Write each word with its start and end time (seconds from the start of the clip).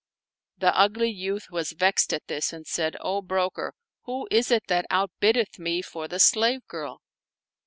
The 0.57 0.75
ugly 0.75 1.11
youth 1.11 1.51
was 1.51 1.73
vexed 1.73 2.11
at 2.11 2.25
this 2.25 2.51
and 2.51 2.65
said," 2.65 2.97
O 3.01 3.21
broker! 3.21 3.75
who 4.05 4.27
is 4.31 4.49
it 4.49 4.63
that 4.67 4.87
outbiddeth 4.89 5.59
me 5.59 5.83
for 5.83 6.07
the 6.07 6.17
slave 6.19 6.65
girl?" 6.65 7.03